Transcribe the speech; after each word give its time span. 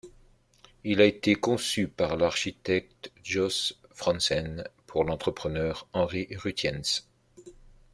Il 0.83 0.99
a 0.99 1.05
été 1.05 1.35
conçu 1.35 1.87
par 1.87 2.17
l'architecte 2.17 3.11
Josse 3.23 3.75
Franssen 3.91 4.63
pour 4.87 5.03
l'entrepreneur 5.03 5.87
Henri 5.93 6.27
Ruttiens. 6.37 6.81